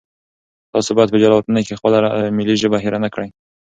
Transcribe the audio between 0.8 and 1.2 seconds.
باید په